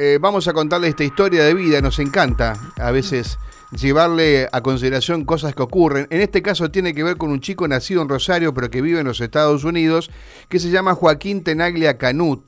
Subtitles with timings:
[0.00, 3.36] Eh, vamos a contarle esta historia de vida, nos encanta a veces
[3.72, 6.06] llevarle a consideración cosas que ocurren.
[6.10, 9.00] En este caso tiene que ver con un chico nacido en Rosario pero que vive
[9.00, 10.12] en los Estados Unidos,
[10.48, 12.44] que se llama Joaquín Tenaglia Canut.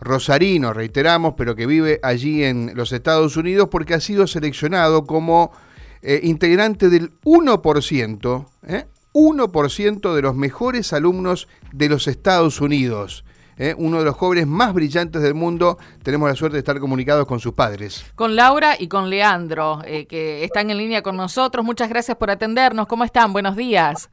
[0.00, 5.52] Rosarino, reiteramos, pero que vive allí en los Estados Unidos porque ha sido seleccionado como
[6.00, 8.86] eh, integrante del 1%, ¿eh?
[9.12, 13.26] 1% de los mejores alumnos de los Estados Unidos.
[13.58, 13.74] ¿Eh?
[13.76, 15.78] uno de los jóvenes más brillantes del mundo.
[16.02, 18.04] Tenemos la suerte de estar comunicados con sus padres.
[18.14, 21.64] Con Laura y con Leandro, eh, que están en línea con nosotros.
[21.64, 22.86] Muchas gracias por atendernos.
[22.86, 23.32] ¿Cómo están?
[23.32, 24.08] Buenos días.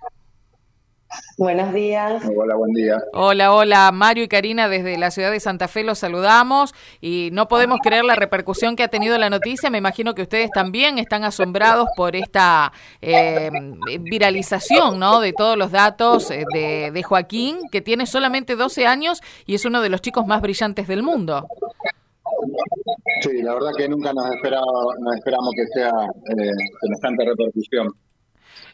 [1.37, 2.23] Buenos días.
[2.35, 2.97] Hola, buen día.
[3.13, 3.91] Hola, hola.
[3.91, 8.05] Mario y Karina desde la ciudad de Santa Fe los saludamos y no podemos creer
[8.05, 9.69] la repercusión que ha tenido la noticia.
[9.69, 13.51] Me imagino que ustedes también están asombrados por esta eh,
[13.99, 15.19] viralización ¿no?
[15.19, 19.65] de todos los datos eh, de, de, Joaquín, que tiene solamente 12 años y es
[19.65, 21.47] uno de los chicos más brillantes del mundo.
[23.21, 24.65] Sí, la verdad que nunca nos, esperaba,
[24.99, 25.91] nos esperamos que sea
[26.37, 27.87] eh, semejante repercusión.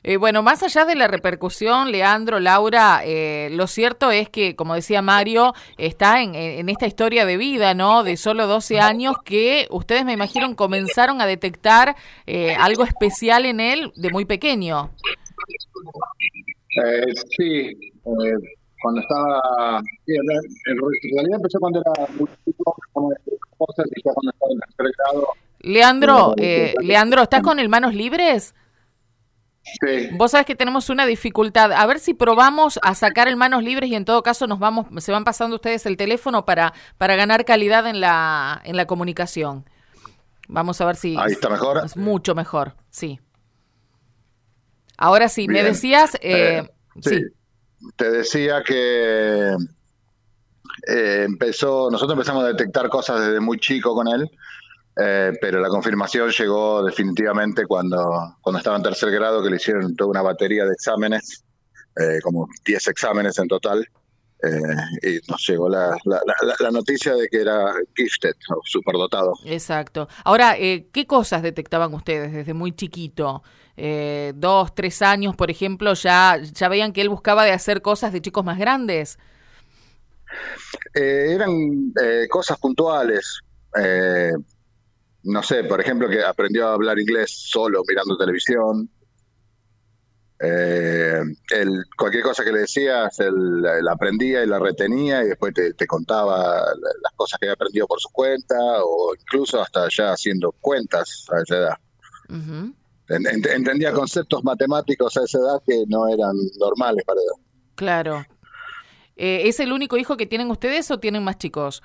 [0.03, 4.73] Eh, bueno, más allá de la repercusión, Leandro, Laura, eh, lo cierto es que, como
[4.73, 8.03] decía Mario, está en, en, esta historia de vida, ¿no?
[8.03, 13.59] De solo 12 años que ustedes, me imagino, comenzaron a detectar eh, algo especial en
[13.59, 14.89] él de muy pequeño.
[16.83, 19.81] Eh, sí, cuando estaba...
[20.03, 23.11] Sí, en realidad empezó cuando era muy chico, como
[23.55, 25.27] cosas, y ya cuando estaba en el tercer grado.
[25.59, 26.33] Leandro,
[26.81, 28.55] Leandro, ¿estás con el manos libres?
[29.79, 30.09] Sí.
[30.13, 31.71] Vos sabés que tenemos una dificultad.
[31.71, 34.87] A ver si probamos a sacar el manos libres y en todo caso nos vamos,
[35.03, 39.65] se van pasando ustedes el teléfono para, para ganar calidad en la, en la comunicación.
[40.47, 41.81] Vamos a ver si Ahí está mejor.
[41.85, 43.19] es mucho mejor, sí.
[44.97, 45.63] Ahora sí, Bien.
[45.63, 46.69] me decías, eh, eh,
[47.01, 47.15] sí.
[47.15, 47.21] sí.
[47.95, 49.55] Te decía que
[50.87, 54.29] eh, empezó, nosotros empezamos a detectar cosas desde muy chico con él.
[54.97, 59.95] Eh, pero la confirmación llegó definitivamente cuando, cuando estaba en tercer grado, que le hicieron
[59.95, 61.43] toda una batería de exámenes,
[61.97, 63.87] eh, como 10 exámenes en total,
[64.43, 64.49] eh,
[65.03, 69.33] y nos llegó la, la, la, la, noticia de que era gifted o superdotado.
[69.45, 70.07] Exacto.
[70.25, 73.43] Ahora, ¿qué cosas detectaban ustedes desde muy chiquito?
[74.35, 78.21] dos, tres años, por ejemplo, ya, ya veían que él buscaba de hacer cosas de
[78.21, 79.17] chicos más grandes.
[80.93, 81.51] eran
[82.29, 83.39] cosas puntuales
[85.23, 88.89] no sé, por ejemplo, que aprendió a hablar inglés solo mirando televisión.
[90.43, 91.21] Eh,
[91.51, 95.73] él, cualquier cosa que le decías, él la aprendía y la retenía y después te,
[95.73, 96.65] te, contaba
[97.01, 101.41] las cosas que había aprendido por su cuenta o incluso hasta ya haciendo cuentas a
[101.43, 101.77] esa edad.
[102.29, 102.75] Uh -huh.
[103.07, 107.43] Entendía conceptos matemáticos a esa edad que no eran normales para él.
[107.75, 108.25] Claro.
[109.15, 111.83] Eh, ¿Es el único hijo que tienen ustedes o tienen más chicos?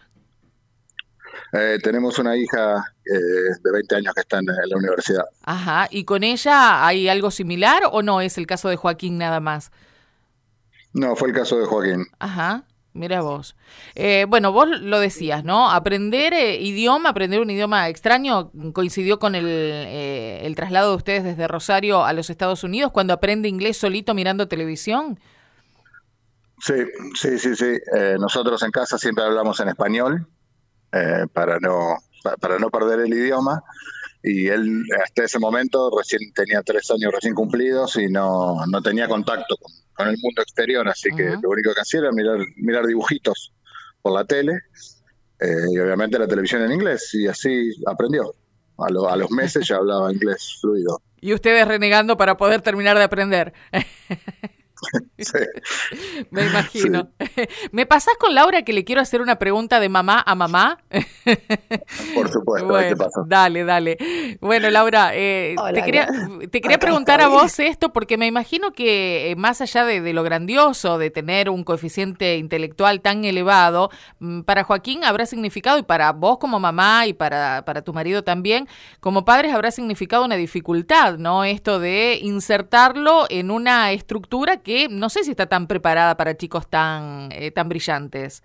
[1.53, 5.25] Eh, tenemos una hija eh, de 20 años que está en, en, la universidad.
[5.43, 9.41] Ajá, ¿y con ella hay algo similar o no es el caso de Joaquín nada
[9.41, 9.71] más?
[10.93, 12.07] No, fue el caso de Joaquín.
[12.19, 12.65] Ajá.
[12.97, 13.57] Mira vos.
[13.95, 15.71] Eh, bueno, vos lo decías, ¿no?
[15.71, 21.25] Aprender eh, idioma, aprender un idioma extraño, coincidió con el, eh, el, traslado de ustedes
[21.25, 25.21] desde Rosario a los Estados Unidos cuando aprende inglés solito mirando televisión.
[26.59, 26.75] Sí,
[27.15, 27.79] sí, sí, sí.
[28.19, 30.27] nosotros en casa siempre hablamos en español
[30.93, 31.97] eh, para no
[32.41, 33.63] para no perder el idioma.
[34.23, 39.07] Y él hasta ese momento recién tenía tres años recién cumplidos y no, no tenía
[39.07, 40.89] contacto con, con, el mundo exterior.
[40.89, 41.17] Así uh -huh.
[41.17, 43.53] que lo único que hacía era mirar mirar dibujitos
[44.03, 44.63] por la tele
[45.41, 48.35] eh, y obviamente la televisión en inglés y así aprendió.
[48.79, 51.01] A, lo, a los meses ya hablaba inglés fluido.
[51.21, 53.55] Y ustedes renegando para poder terminar de aprender
[55.19, 55.39] Sí.
[56.31, 57.09] Me imagino.
[57.21, 57.43] Sí.
[57.73, 60.79] ¿Me pasás con Laura que le quiero hacer una pregunta de mamá a mamá?
[62.15, 63.23] Por supuesto, bueno, ¿qué pasa?
[63.27, 63.97] Dale, dale.
[64.41, 66.09] Bueno, Laura, eh, Hola, te quería,
[66.51, 70.13] te quería preguntar a vos esto porque me imagino que eh, más allá de, de,
[70.13, 75.83] lo grandioso de tener un coeficiente intelectual tan elevado, mm, para Joaquín habrá significado, y
[75.83, 78.69] para vos como mamá y para, para tu marido también,
[79.01, 81.45] como padres habrá significado una dificultad, ¿no?
[81.45, 86.69] Esto de insertarlo en una estructura que no sé si está tan preparada para chicos
[86.69, 88.43] tan, eh, tan brillantes.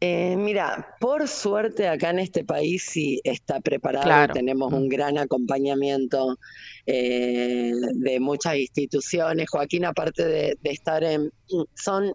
[0.00, 4.32] Eh, mira, por suerte acá en este país sí está preparado, claro.
[4.32, 6.38] tenemos un gran acompañamiento
[6.86, 9.50] eh, de muchas instituciones.
[9.50, 11.32] Joaquín, aparte de, de, estar en,
[11.74, 12.12] son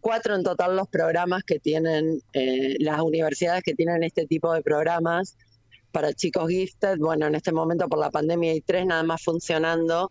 [0.00, 4.62] cuatro en total los programas que tienen eh, las universidades que tienen este tipo de
[4.62, 5.36] programas
[5.92, 6.96] para chicos gifted.
[6.98, 10.10] Bueno, en este momento por la pandemia hay tres nada más funcionando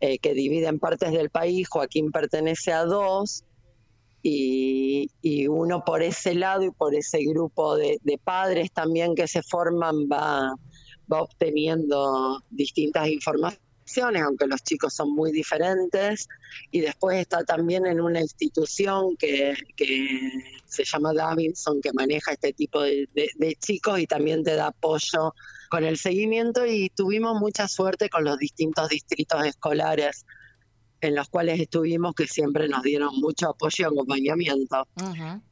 [0.00, 1.68] eh, que dividen partes del país.
[1.68, 3.44] Joaquín pertenece a dos.
[4.22, 5.08] y,
[5.48, 10.52] uno por ese lado y por ese grupo de, padres también que se forman va,
[11.08, 16.28] obteniendo distintas informaciones, aunque los chicos son muy diferentes.
[16.72, 19.54] Y después está también en una institución que,
[20.66, 25.32] se llama Davidson, que maneja este tipo de, de chicos y también te da apoyo
[25.68, 30.24] con el seguimiento y tuvimos mucha suerte con los distintos distritos escolares
[31.00, 34.88] en los cuales estuvimos que siempre nos dieron mucho apoyo y acompañamiento.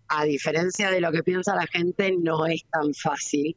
[0.09, 3.57] A diferencia de lo que piensa la gente, no es tan fácil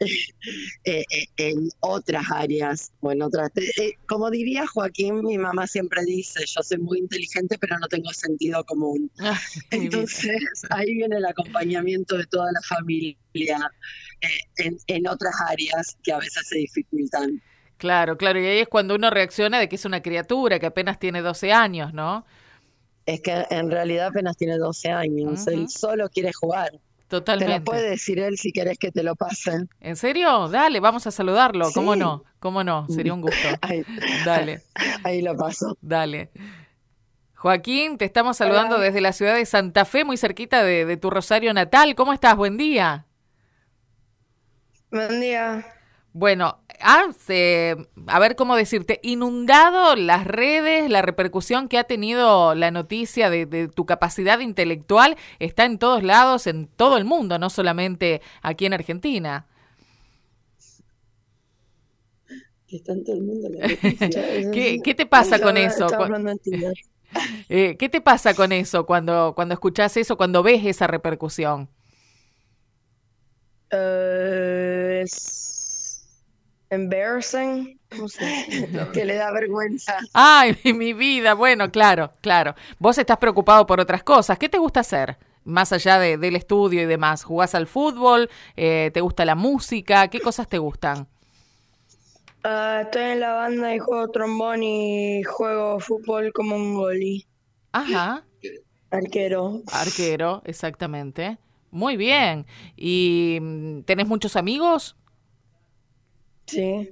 [0.84, 3.50] eh, eh, en otras áreas o en otras.
[3.56, 8.10] Eh, como diría Joaquín, mi mamá siempre dice, yo soy muy inteligente pero no tengo
[8.12, 9.10] sentido común.
[9.22, 9.38] Ah,
[9.70, 13.16] Entonces ahí viene el acompañamiento de toda la familia
[14.56, 17.42] en, en otras áreas que a veces se dificultan.
[17.76, 20.98] Claro, claro, y ahí es cuando uno reacciona de que es una criatura que apenas
[20.98, 22.26] tiene 12 años, ¿no?
[23.06, 26.72] Es que en realidad apenas tiene 12 años, él solo quiere jugar.
[27.10, 27.54] Totalmente.
[27.54, 29.68] Te lo puede decir él si querés que te lo pasen.
[29.80, 30.48] ¿En serio?
[30.48, 31.72] Dale, vamos a saludarlo.
[31.74, 32.22] ¿Cómo no?
[32.38, 32.86] ¿Cómo no?
[32.88, 33.48] Sería un gusto.
[34.24, 34.62] Dale.
[35.02, 35.76] Ahí lo paso.
[35.80, 36.30] Dale.
[37.34, 41.10] Joaquín, te estamos saludando desde la ciudad de Santa Fe, muy cerquita de, de tu
[41.10, 41.96] Rosario natal.
[41.96, 42.36] ¿Cómo estás?
[42.36, 43.06] Buen día.
[44.92, 45.66] Buen día.
[46.12, 47.04] Bueno, ha,
[48.06, 53.68] a ver cómo decirte, inundado las redes, la repercusión que ha tenido la noticia de,
[53.68, 58.74] tu capacidad intelectual está en todos lados, en todo el mundo, no solamente aquí en
[58.74, 59.46] Argentina.
[62.68, 63.48] Está en todo el mundo.
[64.52, 65.86] ¿Qué, te pasa con eso?
[67.48, 71.68] Eh, ¿Qué te pasa con eso cuando, cuando escuchas eso, cuando ves esa repercusión?
[73.72, 75.04] Uh,
[76.70, 77.78] embarrassing,
[78.92, 79.98] que le da vergüenza.
[80.14, 82.54] Ay, mi vida, bueno, claro, claro.
[82.78, 84.38] Vos estás preocupado por otras cosas.
[84.38, 85.18] ¿Qué te gusta hacer?
[85.44, 87.24] Más allá de, del estudio y demás.
[87.24, 88.30] ¿Jugás al fútbol?
[88.56, 90.08] Eh, ¿Te gusta la música?
[90.08, 91.08] ¿Qué cosas te gustan?
[92.44, 97.26] Ah, estoy en la banda y juego trombón y juego fútbol como un goli.
[97.72, 98.24] Ajá.
[98.90, 99.62] Arquero.
[99.72, 101.38] Arquero, exactamente.
[101.70, 102.46] Muy bien.
[102.76, 104.96] ¿Y mm, tenés muchos amigos?
[106.50, 106.90] Sí.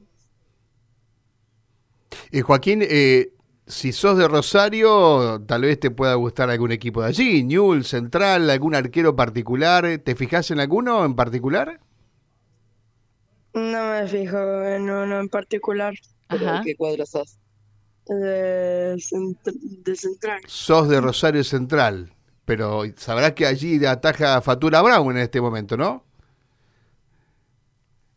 [2.30, 3.32] Eh, Joaquín, eh,
[3.66, 8.48] si sos de Rosario, tal vez te pueda gustar algún equipo de allí, Newell, Central,
[8.48, 9.98] algún arquero particular.
[9.98, 11.80] ¿Te fijas en alguno en particular?
[13.54, 15.94] No me fijo en uno en particular.
[16.30, 17.38] ¿De qué cuadro sos?
[18.06, 18.96] De,
[19.94, 20.40] Central.
[20.46, 22.14] Sos de Rosario Central,
[22.44, 26.07] pero sabrás que allí ataja Fatura Brown en este momento, ¿no?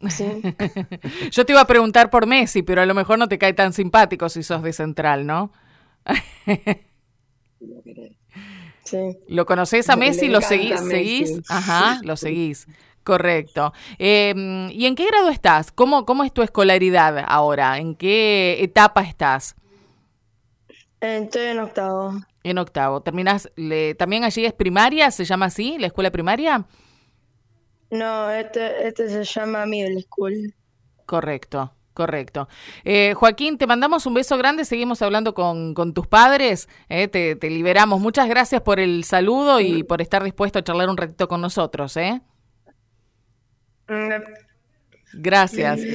[1.32, 3.74] Yo te iba a preguntar por Messi, pero a lo mejor no te cae tan
[3.74, 5.52] simpático si sos de Central, ¿no?
[8.84, 9.18] sí.
[9.28, 10.28] ¿Lo conoces a Messi?
[10.28, 10.80] ¿Lo seguís?
[10.80, 11.42] ¿Seguís?
[11.50, 12.68] Ajá, lo seguís.
[13.04, 13.74] Correcto.
[13.98, 15.72] Em, ¿Y en qué grado estás?
[15.72, 17.78] ¿Cómo, ¿Cómo es tu escolaridad ahora?
[17.80, 19.56] ¿En qué etapa estás?
[21.00, 22.14] Estoy en octavo.
[22.44, 23.02] En octavo.
[23.02, 23.50] ¿Terminas?
[23.98, 25.10] ¿También allí es primaria?
[25.10, 25.78] ¿Se llama así?
[25.80, 26.66] ¿La escuela primaria?
[27.92, 30.54] No, este, este se llama Middle School.
[31.06, 31.74] Correcto.
[31.94, 32.48] Correcto.
[32.86, 37.36] Eh, Joaquín, te mandamos un beso grande, seguimos hablando con, con tus padres, eh, te,
[37.36, 38.00] te, liberamos.
[38.00, 41.98] Muchas gracias por el saludo y por estar dispuesto a charlar un ratito con nosotros.
[41.98, 42.22] ¿eh?
[43.90, 44.24] Mm,
[45.14, 45.80] Gracias.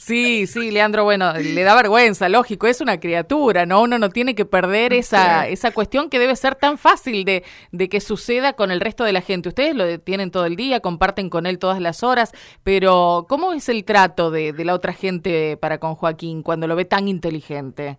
[0.00, 3.82] Sí, sí, Leandro, bueno, le da vergüenza, lógico, es una criatura, ¿no?
[3.82, 7.88] Uno no tiene que perder esa, esa cuestión que debe ser tan fácil de, de
[7.88, 9.48] que suceda con el resto de la gente.
[9.48, 13.68] Ustedes lo tienen todo el día, comparten con él todas las horas, pero ¿cómo es
[13.68, 17.98] el trato de, de la otra gente para con Joaquín cuando lo ve tan inteligente?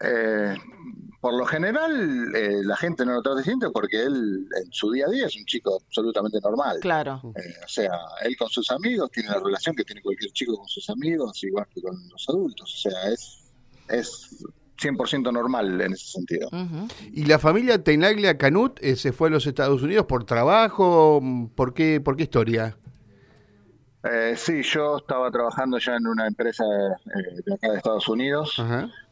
[0.00, 0.54] Eh,
[1.20, 5.06] por lo general, eh, la gente no lo trata distinto porque él en su día
[5.06, 6.78] a día es un chico absolutamente normal.
[6.80, 7.20] Claro.
[7.34, 7.90] Eh, o sea,
[8.22, 11.66] él con sus amigos tiene la relación que tiene cualquier chico con sus amigos, igual
[11.74, 12.72] que con los adultos.
[12.72, 13.50] O sea, es,
[13.88, 14.44] es
[14.80, 16.48] 100% normal en ese sentido.
[17.12, 21.20] ¿Y la familia Teinaglia Canut se fue a los Estados Unidos por trabajo?
[21.56, 22.78] ¿Por qué, por qué historia?
[24.04, 28.62] Eh, sí, yo estaba trabajando ya en una empresa eh, de acá de Estados Unidos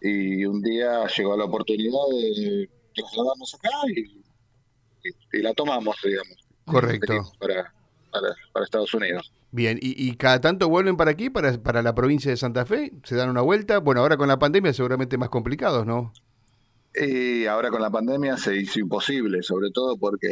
[0.01, 6.37] y un día llegó la oportunidad de trasladarnos acá y, la tomamos, digamos.
[6.65, 7.15] Correcto.
[7.39, 7.73] Para,
[8.11, 9.33] para, Estados Unidos.
[9.51, 12.93] Bien, ¿Y, ¿Y, cada tanto vuelven para aquí, para, para la provincia de Santa Fe?
[13.05, 13.79] ¿Se dan una vuelta?
[13.79, 16.13] Bueno, ahora con la pandemia seguramente más complicados, ¿no?
[16.95, 20.29] Y ahora con la pandemia se hizo imposible, sobre todo porque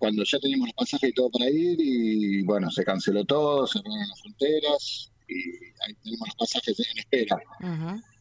[0.00, 3.78] cuando ya teníamos los pasajes y todo para ir, y bueno, se canceló todo, se
[3.78, 5.34] cerraron las fronteras, y
[5.86, 7.38] ahí tenemos los pasajes en espera.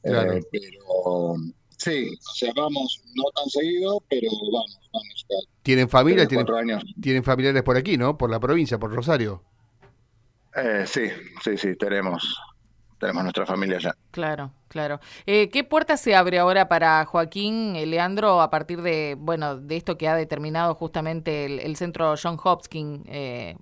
[0.04, 1.36] Eh, pero
[1.80, 5.26] Sí, o sea, vamos no tan seguido, pero vamos, vamos.
[5.64, 6.28] ¿Tienen familia?
[6.28, 6.46] Tienen,
[7.02, 8.18] ¿Tienen familiares por aquí, no?
[8.18, 9.46] Por la provincia, por Rosario.
[10.56, 11.04] Eh, sí,
[11.42, 12.38] sí, sí, tenemos
[13.00, 13.96] tenemos nuestra familia ya.
[14.12, 15.00] Claro, claro.
[15.25, 19.77] Eh, ¿Qué puerta se abre ahora para Joaquín eh, Leandro a partir de, bueno, de
[19.77, 23.56] esto que ha determinado justamente el, centro John Hopkins, eh,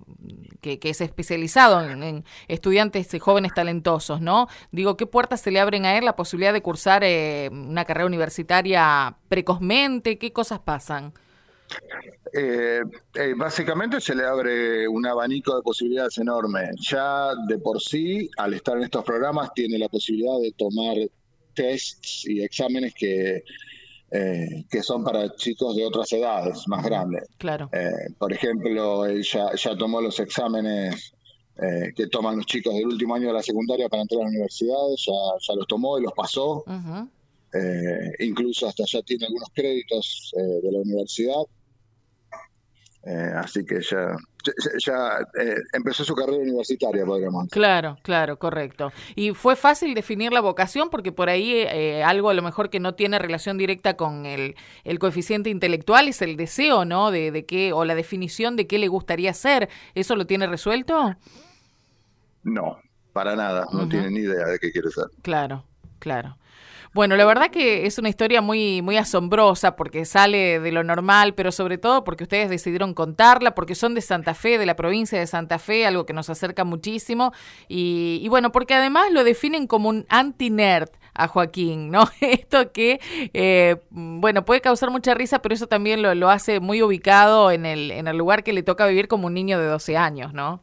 [0.60, 4.48] que, es especializado en, estudiantes jóvenes talentosos, ¿no?
[4.72, 7.04] Digo, ¿qué puertas se le abren a él la posibilidad de cursar
[7.52, 10.18] una carrera universitaria precozmente?
[10.18, 11.12] ¿Qué cosas pasan?
[12.32, 12.82] Eh,
[13.14, 16.70] eh, básicamente se le abre un abanico de posibilidades enorme.
[16.80, 20.96] Ya de por sí, al estar en estos programas, tiene la posibilidad de tomar
[21.54, 23.42] tests y exámenes que,
[24.10, 27.24] eh, que son para chicos de otras edades, más grandes.
[27.38, 27.70] Claro.
[28.18, 31.12] por ejemplo, él ya, tomó los exámenes
[31.96, 34.76] que toman los chicos del último año de la secundaria para entrar a la universidad,
[34.96, 36.64] ya, ya los tomó y los pasó.
[38.20, 41.42] incluso hasta ya tiene algunos créditos de la universidad.
[43.04, 44.16] Eh, así que ya,
[44.84, 47.52] ya, eh, empezó su carrera universitaria, podríamos decir.
[47.52, 48.92] Claro, claro, correcto.
[49.14, 50.90] ¿Y fue fácil definir la vocación?
[50.90, 54.56] Porque por ahí eh, algo a lo mejor que no tiene relación directa con el,
[54.84, 57.10] el coeficiente intelectual es el deseo, ¿no?
[57.10, 59.68] De, de qué, o la definición de qué le gustaría ser.
[59.94, 61.14] ¿Eso lo tiene resuelto?
[62.42, 62.78] No,
[63.12, 63.66] para nada.
[63.72, 65.06] No tiene ni idea de qué quiere ser.
[65.22, 65.64] Claro,
[65.98, 66.36] claro.
[66.94, 71.34] Bueno, la verdad que es una historia muy, muy asombrosa porque sale de lo normal,
[71.34, 75.18] pero sobre todo porque ustedes decidieron contarla, porque son de Santa Fe, de la provincia
[75.18, 77.32] de Santa Fe, algo que nos acerca muchísimo.
[77.68, 82.04] Y, bueno, porque además lo definen como un anti-nerd a Joaquín, ¿no?
[82.20, 83.00] Esto que,
[83.34, 87.66] eh, bueno, puede causar mucha risa, pero eso también lo, lo hace muy ubicado en
[87.66, 90.62] el, en el lugar que le toca vivir como un niño de 12 años, ¿no?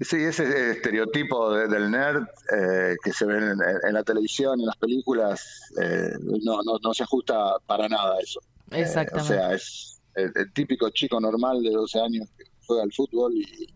[0.00, 2.24] Sí, ese estereotipo del nerd
[2.56, 7.04] eh, que se ve en, la televisión, en las películas, eh, no, no, no, se
[7.04, 8.40] ajusta para nada a eso.
[8.70, 9.34] Exactamente.
[9.34, 13.34] Eh, o sea, es el, típico chico normal de 12 años que juega al fútbol
[13.34, 13.72] y,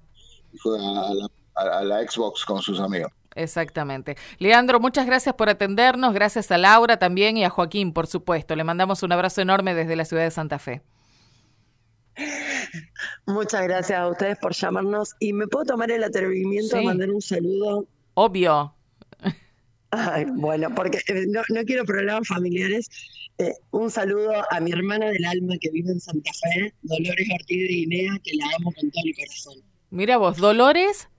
[0.61, 0.83] juega
[1.55, 3.13] a la, Xbox con sus amigos.
[3.35, 4.17] Exactamente.
[4.39, 8.57] Leandro, muchas gracias por atendernos, gracias a Laura también y a Joaquín, por supuesto.
[8.57, 10.83] Le mandamos un abrazo enorme desde la ciudad de Santa Fe.
[13.29, 15.15] Muchas gracias a ustedes por llamarnos.
[15.21, 17.87] ¿Y me puedo tomar el atrevimiento de mandar un saludo?
[18.15, 18.75] Obvio.
[20.37, 22.89] bueno, porque eh, no, quiero problemas familiares.
[23.37, 27.69] Eh, un saludo a mi hermana del alma que vive en Santa Fe, Dolores Ortiz
[27.69, 29.63] de Guinea, que la amo con todo mi corazón.
[29.91, 31.11] Mira vos, Dolores.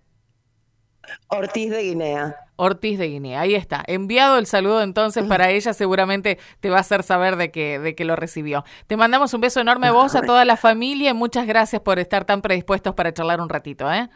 [1.28, 2.36] Ortiz de Guinea.
[2.62, 3.84] Ortiz de Guinea, ahí está.
[3.88, 7.96] Enviado el saludo entonces para ella, seguramente te va a hacer saber de que, de
[7.96, 8.66] que lo recibió.
[8.86, 12.00] Te mandamos un beso enorme a vos, a toda la familia y muchas gracias por
[12.00, 14.10] estar tan predispuestos para charlar un ratito, ¿eh?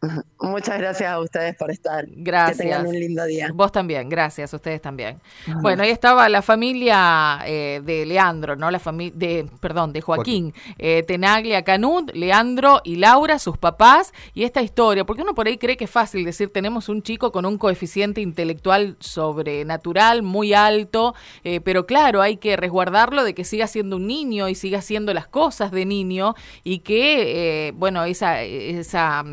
[0.40, 2.04] Muchas gracias a ustedes por estar.
[2.08, 2.58] Gracias.
[2.58, 3.50] Que tengan un lindo día.
[3.52, 5.20] Vos también, gracias, ustedes también.
[5.60, 8.70] Bueno, ahí estaba la familia eh, de Leandro, ¿no?
[8.70, 14.44] La familia de, perdón, de Joaquín, Eh, Tenaglia Canud, Leandro y Laura, sus papás, y
[14.44, 17.44] esta historia, porque uno por ahí cree que es fácil decir, tenemos un chico con
[17.44, 23.66] un coeficiente intelectual sobrenatural, muy alto, eh, pero claro, hay que resguardarlo de que siga
[23.66, 28.42] siendo un niño y siga haciendo las cosas de niño y que, eh, bueno, esa,
[28.42, 29.24] esa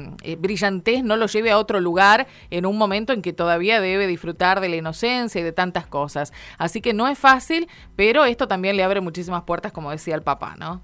[0.55, 4.61] brillantez no lo lleve a otro lugar en un momento en que todavía debe disfrutar
[4.61, 6.31] de la inocencia y de tantas cosas.
[6.57, 10.23] Así que no es fácil, pero esto también le abre muchísimas puertas, como decía el
[10.23, 10.81] papá, ¿no?